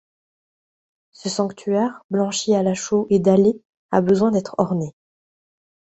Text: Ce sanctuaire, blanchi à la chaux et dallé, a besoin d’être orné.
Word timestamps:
Ce 1.11 1.29
sanctuaire, 1.29 2.01
blanchi 2.09 2.55
à 2.55 2.63
la 2.63 2.73
chaux 2.73 3.05
et 3.11 3.19
dallé, 3.19 3.61
a 3.91 4.01
besoin 4.01 4.31
d’être 4.31 4.55
orné. 4.57 4.95